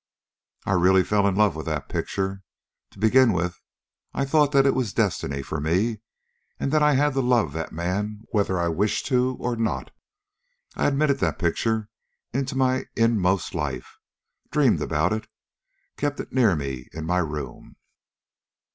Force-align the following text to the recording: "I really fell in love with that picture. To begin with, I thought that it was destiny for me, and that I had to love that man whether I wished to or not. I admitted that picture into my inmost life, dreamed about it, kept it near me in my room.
"I 0.65 0.71
really 0.71 1.03
fell 1.03 1.27
in 1.27 1.35
love 1.35 1.55
with 1.55 1.67
that 1.67 1.87
picture. 1.87 2.41
To 2.89 2.97
begin 2.97 3.33
with, 3.33 3.61
I 4.15 4.25
thought 4.25 4.51
that 4.51 4.65
it 4.65 4.73
was 4.73 4.93
destiny 4.93 5.43
for 5.43 5.59
me, 5.61 6.01
and 6.59 6.71
that 6.71 6.81
I 6.81 6.93
had 6.95 7.13
to 7.13 7.21
love 7.21 7.53
that 7.53 7.71
man 7.71 8.23
whether 8.31 8.59
I 8.59 8.67
wished 8.67 9.05
to 9.09 9.37
or 9.39 9.55
not. 9.55 9.91
I 10.75 10.87
admitted 10.87 11.19
that 11.19 11.37
picture 11.37 11.87
into 12.33 12.55
my 12.57 12.87
inmost 12.95 13.53
life, 13.53 13.99
dreamed 14.49 14.81
about 14.81 15.13
it, 15.13 15.27
kept 15.97 16.19
it 16.19 16.33
near 16.33 16.55
me 16.55 16.87
in 16.93 17.05
my 17.05 17.19
room. 17.19 17.75